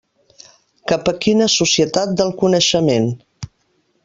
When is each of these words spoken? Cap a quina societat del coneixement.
Cap 0.91 1.11
a 1.11 1.13
quina 1.25 1.49
societat 1.57 2.17
del 2.23 2.35
coneixement. 2.43 3.11